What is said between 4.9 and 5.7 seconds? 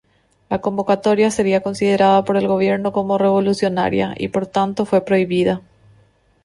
prohibida.